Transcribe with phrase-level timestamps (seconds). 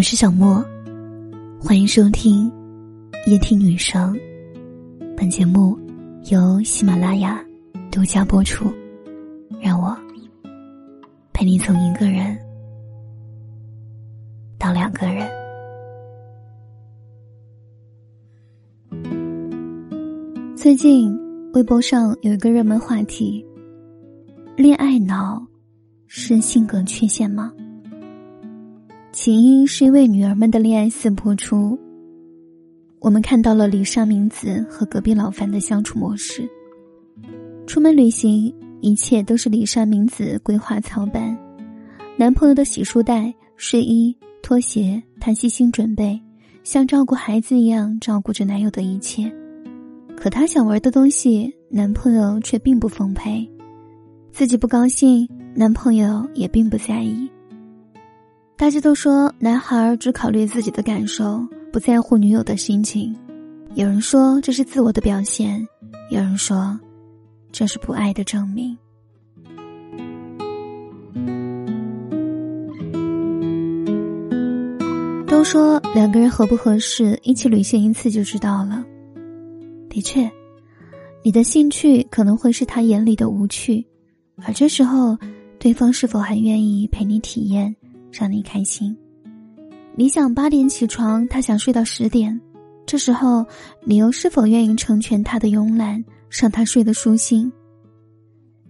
[0.00, 0.64] 我是小莫，
[1.60, 2.50] 欢迎收听
[3.26, 4.18] 夜听女生。
[5.14, 5.78] 本节目
[6.30, 7.44] 由喜马拉雅
[7.92, 8.72] 独家播出。
[9.60, 9.94] 让我
[11.34, 12.34] 陪你从一个人
[14.58, 15.28] 到两个人。
[20.56, 21.14] 最近
[21.52, 23.44] 微博上有一个热门话题：
[24.56, 25.46] 恋爱脑
[26.06, 27.52] 是性格缺陷吗？
[29.22, 31.78] 起因是因为女儿们的恋爱四播出，
[33.00, 36.48] 我们看到了李莎明子和隔壁老樊的相处模式。
[37.66, 41.36] 出门旅行，一切都是李莎明子规划操办，
[42.16, 46.18] 男朋友的洗漱袋、睡衣、拖鞋，她细心准备，
[46.64, 49.30] 像照顾孩子一样照顾着男友的一切。
[50.16, 53.46] 可她想玩的东西，男朋友却并不奉陪，
[54.32, 57.29] 自己不高兴，男朋友也并不在意。
[58.60, 61.42] 大家都说男孩只考虑自己的感受，
[61.72, 63.16] 不在乎女友的心情。
[63.74, 65.66] 有人说这是自我的表现，
[66.10, 66.78] 有人说
[67.50, 68.76] 这是不爱的证明。
[75.26, 78.84] 都说两个人合不合适，一起旅行一次就知道了。
[79.88, 80.30] 的确，
[81.24, 83.82] 你的兴趣可能会是他眼里的无趣，
[84.44, 85.16] 而这时候，
[85.58, 87.74] 对方是否还愿意陪你体验？
[88.12, 88.96] 让你开心。
[89.96, 92.40] 你想八点起床，他想睡到十点，
[92.86, 93.44] 这时候
[93.84, 97.50] 你又是否愿意成全他的慵懒，让他睡得舒心？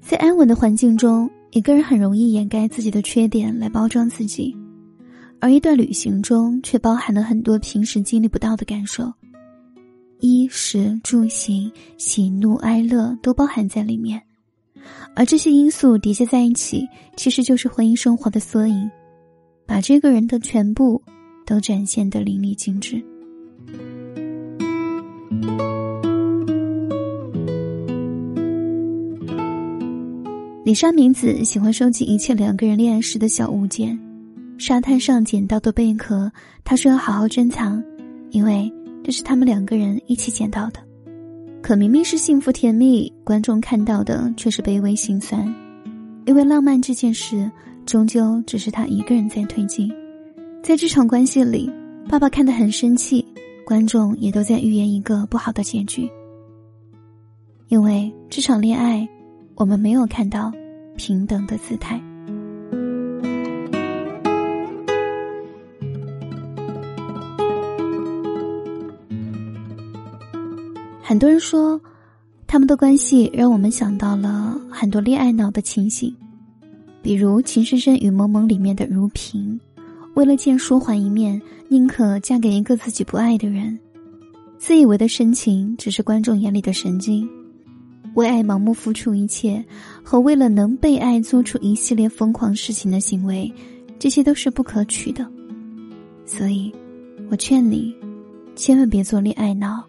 [0.00, 4.56] 在安稳的环境中，一个人很容易掩盖自己的缺点来包装自己，
[5.40, 9.12] 而一段旅行中却包含了很多平时经历不到的感受，
[10.20, 14.20] 衣食住行、喜怒哀乐都包含在里面，
[15.14, 18.90] 而这些因素叠加在一起，其实就是婚姻生活的缩影。
[19.80, 21.02] 把这个人的全部
[21.46, 23.02] 都展现得淋漓尽致。
[30.66, 33.98] 李莎明子喜欢收集一切两个人恋爱时的小物件，
[34.58, 36.30] 沙滩上捡到的贝壳，
[36.62, 37.82] 她说要好好珍藏，
[38.32, 38.70] 因为
[39.02, 40.80] 这是他们两个人一起捡到的。
[41.62, 45.42] 可明明是幸福甜蜜，观众看到的却是卑微心酸，
[46.26, 47.50] 因为浪漫这件事。
[47.90, 49.90] 终究只是他一个人在推进，
[50.62, 51.68] 在这场关系里，
[52.08, 53.26] 爸爸看得很生气，
[53.66, 56.08] 观众也都在预言一个不好的结局。
[57.66, 59.08] 因为这场恋爱，
[59.56, 60.52] 我们没有看到
[60.96, 62.00] 平等的姿态。
[71.02, 71.80] 很多人说，
[72.46, 76.14] 他们的关系让我们想到了很多恋爱脑的情形。
[77.02, 79.58] 比如《情深深雨蒙蒙》里面的如萍，
[80.14, 83.78] 为了见舒缓一面，宁可嫁给一个自己不爱的人，
[84.58, 87.26] 自以为的深情只是观众眼里的神经，
[88.14, 89.64] 为爱盲目付出一切，
[90.02, 93.50] 和为了能被爱做出一系列疯狂事情的行为，
[93.98, 95.26] 这些都是不可取的。
[96.26, 96.70] 所以，
[97.30, 97.94] 我劝你，
[98.54, 99.82] 千万别做恋爱脑，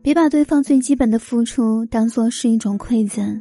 [0.00, 3.40] 别把对方最基本的付出当做是一种馈赠，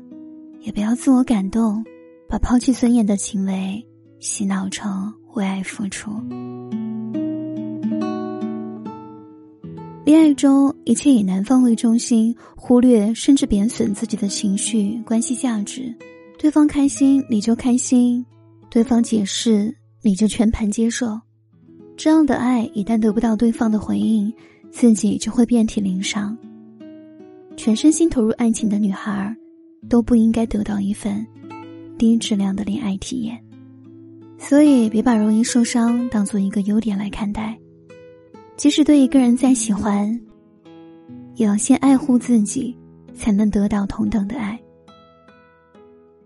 [0.62, 1.86] 也不要自我感动。
[2.30, 3.86] 把抛弃尊严的行为
[4.20, 6.12] 洗脑成为爱付出，
[10.04, 15.94] 恋爱中一切以男方为中心，忽略甚至贬损自己的情绪、关系价值。
[16.38, 18.26] 对方开心你就开心，
[18.70, 19.74] 对方解释
[20.04, 21.18] 你就全盘接受。
[21.96, 24.32] 这样的爱一旦得不到对方的回应，
[24.70, 26.38] 自己就会遍体鳞伤。
[27.56, 29.34] 全身心投入爱情的女孩，
[29.90, 31.26] 都不应该得到一份。
[31.98, 33.44] 低质量的恋爱体验，
[34.38, 37.58] 所以别把容易受伤当做一个优点来看待。
[38.56, 40.20] 即使对一个人再喜欢，
[41.36, 42.76] 也要先爱护自己，
[43.14, 44.60] 才能得到同等的爱。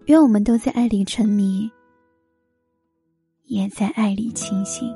[0.05, 1.69] 愿我们都在爱里沉迷，
[3.45, 4.87] 也在爱里清醒。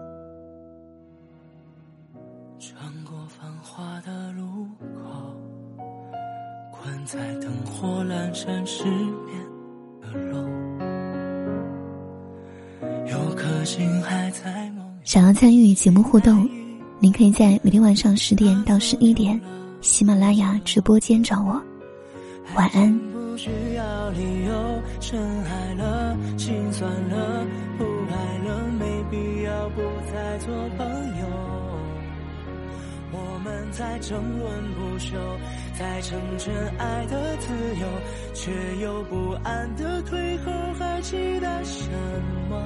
[2.59, 4.65] 穿过繁华的路
[5.03, 5.35] 口，
[6.71, 9.44] 困在灯火阑珊失眠
[15.03, 16.49] 想要参与节目互动，
[16.99, 19.39] 您可以在每天晚上十点到十一点，
[19.81, 21.61] 喜马拉雅直播间找我。
[22.55, 22.97] 晚安。
[23.11, 27.45] 不需要理由，深爱了，心酸了，
[27.77, 30.87] 不爱了，没必要不再做朋
[31.19, 31.25] 友。
[33.11, 35.15] 我们在争论不休，
[35.77, 37.87] 在成全爱的自由，
[38.33, 38.51] 却
[38.81, 41.89] 又不安的退后，还期待什
[42.49, 42.57] 么？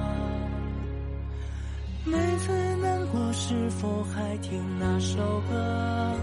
[2.04, 2.52] 每次
[2.82, 3.32] 难过。
[3.32, 5.16] 是否还听那首
[5.50, 6.16] 歌？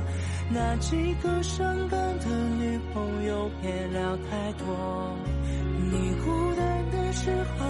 [0.49, 2.25] 那几个伤感的
[2.57, 5.17] 女朋友别聊太多。
[5.89, 7.65] 你孤单的时候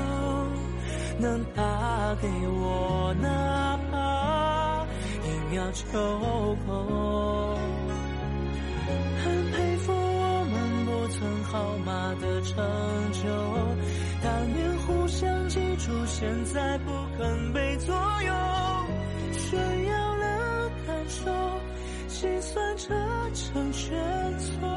[1.19, 4.85] 能打给我，哪怕
[5.23, 5.83] 一秒就
[6.67, 7.57] 够。
[9.23, 12.55] 很佩服我们不曾号码的成
[13.11, 13.27] 就，
[14.23, 18.33] 当年互相记住，现在不肯被所有。
[19.31, 21.31] 炫耀了感受，
[22.09, 22.93] 心酸这
[23.33, 24.76] 成全错。